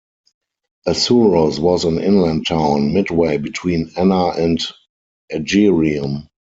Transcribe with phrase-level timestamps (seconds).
[0.87, 4.59] Assorus was an inland town, midway between Enna and
[5.31, 6.27] Agyrium.